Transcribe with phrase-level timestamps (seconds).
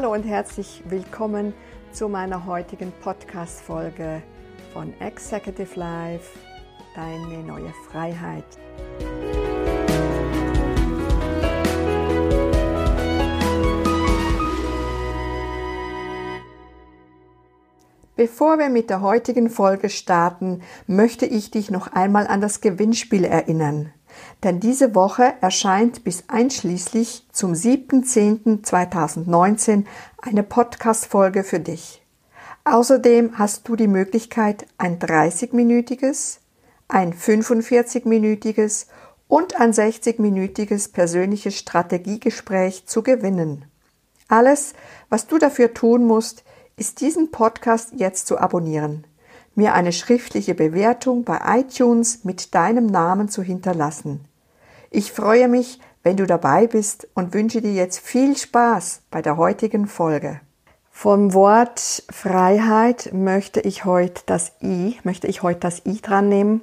[0.00, 1.52] Hallo und herzlich willkommen
[1.90, 4.22] zu meiner heutigen Podcast-Folge
[4.72, 6.38] von Executive Life,
[6.94, 8.44] deine neue Freiheit.
[18.14, 23.24] Bevor wir mit der heutigen Folge starten, möchte ich dich noch einmal an das Gewinnspiel
[23.24, 23.92] erinnern.
[24.42, 29.84] Denn diese Woche erscheint bis einschließlich zum 7.10.2019
[30.22, 32.02] eine Podcast-Folge für dich.
[32.64, 36.40] Außerdem hast du die Möglichkeit, ein 30-minütiges,
[36.88, 38.88] ein 45-minütiges
[39.26, 43.64] und ein 60-minütiges persönliches Strategiegespräch zu gewinnen.
[44.28, 44.74] Alles,
[45.08, 46.44] was du dafür tun musst,
[46.76, 49.06] ist diesen Podcast jetzt zu abonnieren
[49.58, 54.24] mir eine schriftliche Bewertung bei iTunes mit deinem Namen zu hinterlassen.
[54.88, 59.36] Ich freue mich, wenn du dabei bist und wünsche dir jetzt viel Spaß bei der
[59.36, 60.40] heutigen Folge.
[60.92, 66.60] Vom Wort Freiheit möchte ich heute das I, möchte ich heute das I dran nehmen,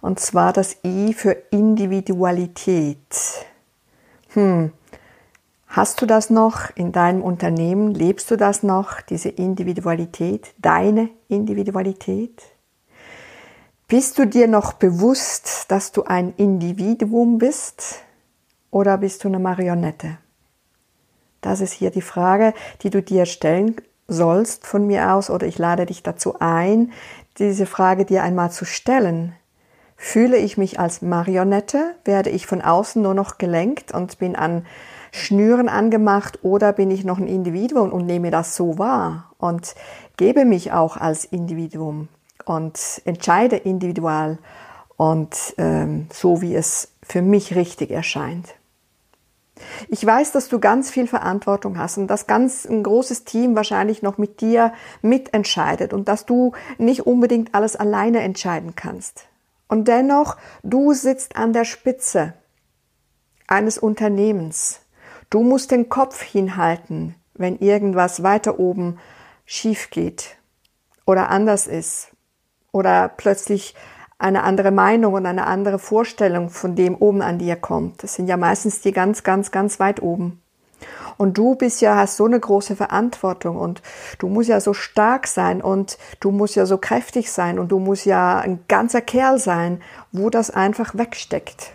[0.00, 2.96] und zwar das I für Individualität.
[4.32, 4.72] Hm,
[5.70, 7.94] Hast du das noch in deinem Unternehmen?
[7.94, 12.42] Lebst du das noch, diese Individualität, deine Individualität?
[13.86, 18.00] Bist du dir noch bewusst, dass du ein Individuum bist
[18.72, 20.18] oder bist du eine Marionette?
[21.40, 23.76] Das ist hier die Frage, die du dir stellen
[24.08, 26.90] sollst von mir aus oder ich lade dich dazu ein,
[27.38, 29.36] diese Frage dir einmal zu stellen.
[29.96, 31.94] Fühle ich mich als Marionette?
[32.04, 34.66] Werde ich von außen nur noch gelenkt und bin an
[35.12, 39.74] Schnüren angemacht oder bin ich noch ein Individuum und nehme das so wahr und
[40.16, 42.08] gebe mich auch als Individuum
[42.44, 44.38] und entscheide individual
[44.96, 48.54] und ähm, so, wie es für mich richtig erscheint.
[49.88, 54.02] Ich weiß, dass du ganz viel Verantwortung hast und dass ganz ein großes Team wahrscheinlich
[54.02, 54.72] noch mit dir
[55.02, 59.26] mitentscheidet und dass du nicht unbedingt alles alleine entscheiden kannst.
[59.68, 62.34] Und dennoch, du sitzt an der Spitze
[63.46, 64.80] eines Unternehmens
[65.30, 68.98] Du musst den Kopf hinhalten, wenn irgendwas weiter oben
[69.46, 70.36] schief geht
[71.06, 72.08] oder anders ist
[72.72, 73.76] oder plötzlich
[74.18, 78.02] eine andere Meinung und eine andere Vorstellung von dem oben an dir kommt.
[78.02, 80.42] Das sind ja meistens die ganz, ganz, ganz weit oben.
[81.16, 83.82] Und du bist ja, hast so eine große Verantwortung und
[84.18, 87.78] du musst ja so stark sein und du musst ja so kräftig sein und du
[87.78, 89.80] musst ja ein ganzer Kerl sein,
[90.10, 91.74] wo das einfach wegsteckt.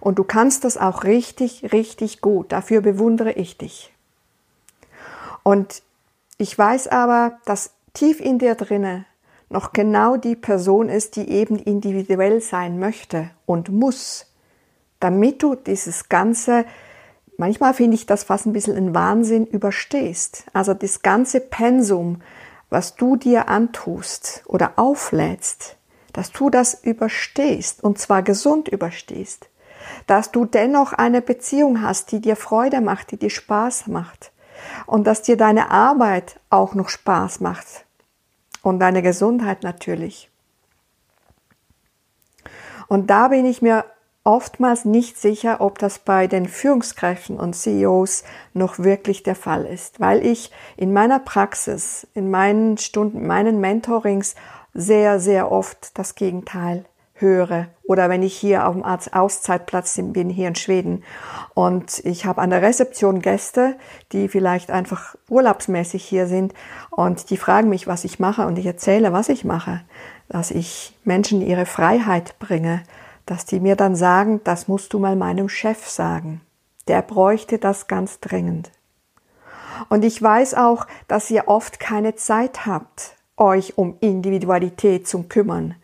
[0.00, 2.52] Und du kannst das auch richtig, richtig gut.
[2.52, 3.92] Dafür bewundere ich dich.
[5.42, 5.82] Und
[6.36, 9.06] ich weiß aber, dass tief in dir drinne
[9.50, 14.26] noch genau die Person ist, die eben individuell sein möchte und muss,
[15.00, 16.66] damit du dieses ganze,
[17.38, 20.44] manchmal finde ich das fast ein bisschen ein Wahnsinn, überstehst.
[20.52, 22.20] Also das ganze Pensum,
[22.68, 25.76] was du dir antust oder auflädst,
[26.12, 29.48] dass du das überstehst und zwar gesund überstehst
[30.06, 34.32] dass du dennoch eine Beziehung hast, die dir Freude macht, die dir Spaß macht
[34.86, 37.84] und dass dir deine Arbeit auch noch Spaß macht
[38.62, 40.30] und deine Gesundheit natürlich.
[42.88, 43.84] Und da bin ich mir
[44.24, 50.00] oftmals nicht sicher, ob das bei den Führungskräften und CEOs noch wirklich der Fall ist,
[50.00, 54.34] weil ich in meiner Praxis, in meinen Stunden, meinen Mentorings
[54.74, 56.84] sehr, sehr oft das Gegenteil
[57.20, 57.68] höre.
[57.84, 61.04] Oder wenn ich hier auf dem Auszeitplatz bin, hier in Schweden.
[61.54, 63.76] Und ich habe an der Rezeption Gäste,
[64.12, 66.54] die vielleicht einfach urlaubsmäßig hier sind.
[66.90, 68.46] Und die fragen mich, was ich mache.
[68.46, 69.82] Und ich erzähle, was ich mache,
[70.28, 72.82] dass ich Menschen ihre Freiheit bringe,
[73.26, 76.40] dass die mir dann sagen, das musst du mal meinem Chef sagen.
[76.86, 78.70] Der bräuchte das ganz dringend.
[79.88, 85.76] Und ich weiß auch, dass ihr oft keine Zeit habt, euch um Individualität zu kümmern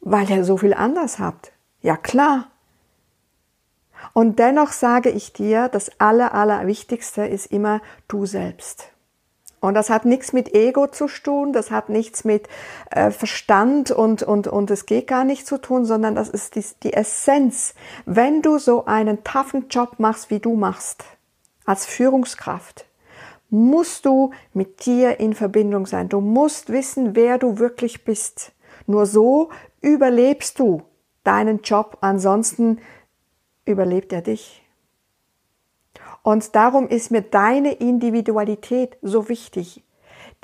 [0.00, 1.52] weil ihr so viel anders habt.
[1.80, 2.48] Ja klar.
[4.12, 8.92] Und dennoch sage ich dir, das Aller, Allerwichtigste ist immer du selbst.
[9.60, 12.48] Und das hat nichts mit Ego zu tun, das hat nichts mit
[12.90, 16.64] äh, Verstand und, und, und es geht gar nicht zu tun, sondern das ist die,
[16.84, 17.74] die Essenz.
[18.06, 21.04] Wenn du so einen taffen Job machst, wie du machst,
[21.64, 22.86] als Führungskraft,
[23.50, 26.08] musst du mit dir in Verbindung sein.
[26.08, 28.52] Du musst wissen, wer du wirklich bist.
[28.86, 30.82] Nur so überlebst du
[31.24, 32.78] deinen Job, ansonsten
[33.64, 34.62] überlebt er dich.
[36.22, 39.82] Und darum ist mir deine Individualität so wichtig.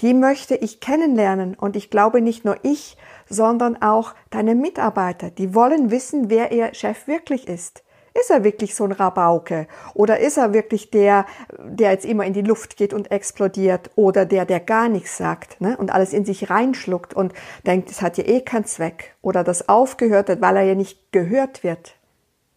[0.00, 2.96] Die möchte ich kennenlernen und ich glaube nicht nur ich,
[3.28, 5.30] sondern auch deine Mitarbeiter.
[5.30, 7.84] Die wollen wissen, wer ihr Chef wirklich ist.
[8.18, 9.66] Ist er wirklich so ein Rabauke?
[9.92, 11.26] Oder ist er wirklich der,
[11.58, 13.90] der jetzt immer in die Luft geht und explodiert?
[13.96, 15.76] Oder der, der gar nichts sagt ne?
[15.76, 17.32] und alles in sich reinschluckt und
[17.66, 19.16] denkt, es hat ja eh keinen Zweck?
[19.20, 21.96] Oder das aufgehört hat, weil er ja nicht gehört wird?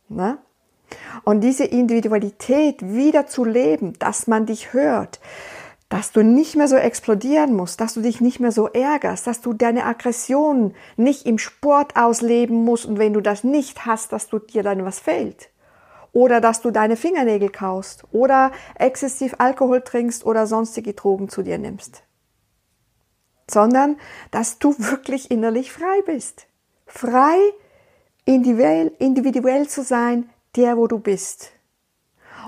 [0.10, 0.38] Ne?
[1.24, 5.20] Und diese Individualität wieder zu leben, dass man dich hört,
[5.90, 9.42] dass du nicht mehr so explodieren musst, dass du dich nicht mehr so ärgerst, dass
[9.42, 14.28] du deine Aggression nicht im Sport ausleben musst und wenn du das nicht hast, dass
[14.28, 15.50] du dir dann was fehlt.
[16.12, 21.58] Oder dass du deine Fingernägel kaust oder exzessiv Alkohol trinkst oder sonstige Drogen zu dir
[21.58, 22.04] nimmst.
[23.50, 23.98] Sondern,
[24.32, 26.48] dass du wirklich innerlich frei bist.
[26.86, 27.38] Frei,
[28.26, 31.52] individuell, individuell zu sein, der wo du bist.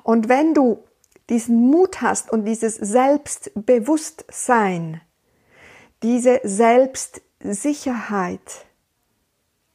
[0.03, 0.83] Und wenn du
[1.29, 5.01] diesen Mut hast und dieses Selbstbewusstsein,
[6.03, 8.65] diese Selbstsicherheit,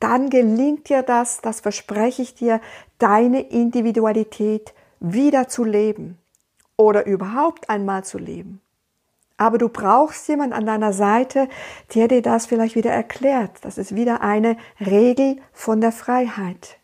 [0.01, 2.61] dann gelingt dir das, das verspreche ich dir,
[2.99, 6.19] deine Individualität wieder zu leben
[6.77, 8.61] oder überhaupt einmal zu leben.
[9.37, 11.49] Aber du brauchst jemand an deiner Seite,
[11.95, 13.51] der dir das vielleicht wieder erklärt.
[13.63, 16.79] Das ist wieder eine Regel von der Freiheit.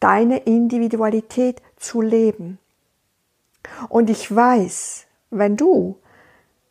[0.00, 2.58] Deine Individualität zu leben.
[3.88, 5.98] Und ich weiß, wenn du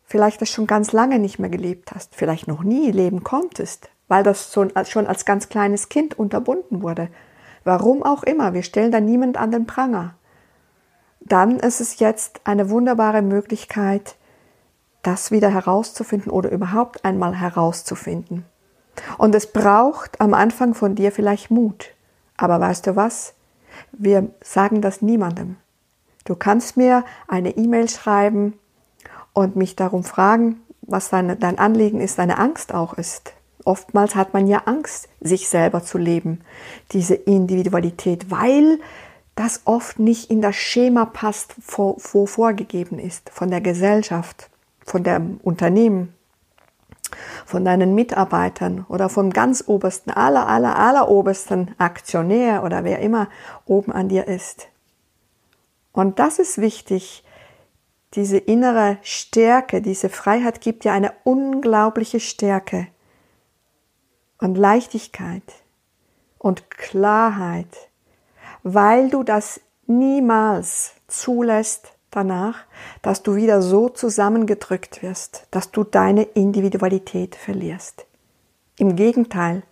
[0.03, 4.24] vielleicht das schon ganz lange nicht mehr gelebt hast, vielleicht noch nie leben konntest, weil
[4.24, 7.09] das schon als ganz kleines Kind unterbunden wurde,
[7.63, 10.15] warum auch immer, wir stellen da niemand an den Pranger,
[11.21, 14.15] dann ist es jetzt eine wunderbare Möglichkeit,
[15.01, 18.45] das wieder herauszufinden oder überhaupt einmal herauszufinden.
[19.18, 21.94] Und es braucht am Anfang von dir vielleicht Mut.
[22.38, 23.33] Aber weißt du was?
[23.92, 25.57] Wir sagen das niemandem.
[26.25, 28.54] Du kannst mir eine E-Mail schreiben
[29.33, 33.33] und mich darum fragen, was dein, dein Anliegen ist, deine Angst auch ist.
[33.63, 36.42] Oftmals hat man ja Angst, sich selber zu leben,
[36.92, 38.80] diese Individualität, weil
[39.36, 44.50] das oft nicht in das Schema passt, wo, wo vorgegeben ist, von der Gesellschaft,
[44.83, 46.13] von dem Unternehmen,
[47.45, 53.28] von deinen Mitarbeitern oder vom ganz obersten, aller, aller, aller obersten Aktionär oder wer immer
[53.66, 54.69] oben an dir ist.
[55.95, 57.24] Und das ist wichtig.
[58.15, 62.88] Diese innere Stärke, diese Freiheit gibt dir eine unglaubliche Stärke
[64.39, 65.44] und Leichtigkeit
[66.38, 67.89] und Klarheit,
[68.62, 72.65] weil du das niemals zulässt danach,
[73.01, 78.06] dass du wieder so zusammengedrückt wirst, dass du deine Individualität verlierst.
[78.77, 79.63] Im Gegenteil,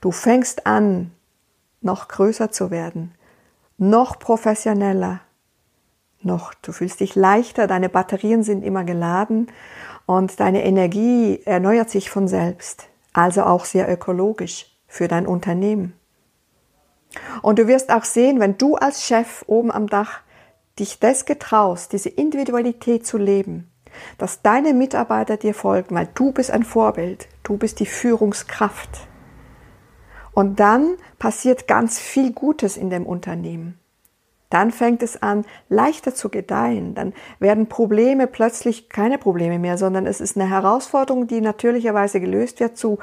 [0.00, 1.12] du fängst an,
[1.82, 3.14] noch größer zu werden,
[3.76, 5.20] noch professioneller,
[6.26, 6.52] noch.
[6.54, 9.46] Du fühlst dich leichter, deine Batterien sind immer geladen
[10.04, 15.94] und deine Energie erneuert sich von selbst, also auch sehr ökologisch für dein Unternehmen.
[17.42, 20.20] Und du wirst auch sehen, wenn du als Chef oben am Dach
[20.78, 23.70] dich das getraust, diese Individualität zu leben,
[24.18, 29.08] dass deine Mitarbeiter dir folgen, weil du bist ein Vorbild, du bist die Führungskraft.
[30.32, 33.78] Und dann passiert ganz viel Gutes in dem Unternehmen.
[34.50, 36.94] Dann fängt es an, leichter zu gedeihen.
[36.94, 42.60] Dann werden Probleme plötzlich keine Probleme mehr, sondern es ist eine Herausforderung, die natürlicherweise gelöst
[42.60, 42.98] wird zu,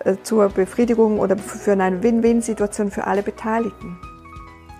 [0.00, 3.98] äh, zur Befriedigung oder für eine Win-Win-Situation für alle Beteiligten.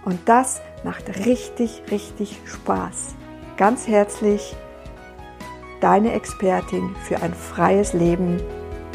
[0.04, 3.14] Und das macht richtig, richtig Spaß.
[3.56, 4.56] Ganz herzlich,
[5.80, 8.40] deine Expertin für ein freies Leben,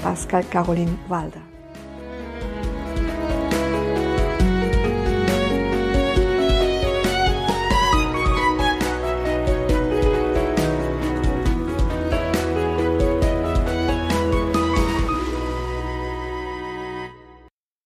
[0.03, 1.46] Pascal Caroline Walder.